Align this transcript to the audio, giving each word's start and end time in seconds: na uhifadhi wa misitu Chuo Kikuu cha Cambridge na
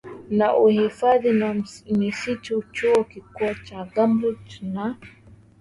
na 0.37 0.47
uhifadhi 0.65 1.29
wa 1.43 1.51
misitu 1.97 2.63
Chuo 2.73 3.03
Kikuu 3.11 3.53
cha 3.65 3.85
Cambridge 3.85 4.59
na 4.73 4.97